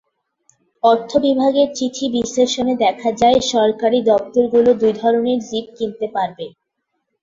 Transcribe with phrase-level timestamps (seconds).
[0.83, 6.45] অর্থ বিভাগের চিঠি বিশ্লেষণে দেখা যায়, সরকারি দপ্তরগুলো দুই ধরনের জিপ কিনতে পারবে।